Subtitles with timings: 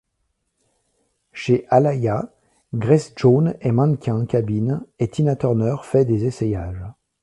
[1.31, 2.33] Chez Alaïa,
[2.73, 6.81] Grace Jones est mannequin-cabine et Tina Turner fait des essayages.